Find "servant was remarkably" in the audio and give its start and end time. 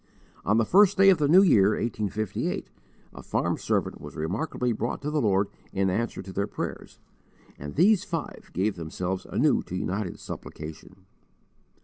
3.55-4.71